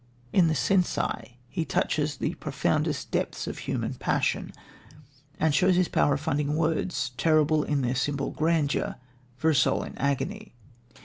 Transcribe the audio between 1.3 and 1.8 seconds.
he